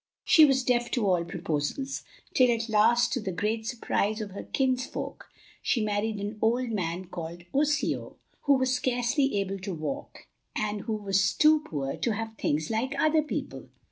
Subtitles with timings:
[0.23, 2.01] She was deaf to all proposals,
[2.33, 5.29] till at last to the great surprise of her kinsfolk
[5.61, 10.25] she married an old man called Osseo, who was scarcely able to walk,
[10.55, 13.69] and who was too poor to have things like other people.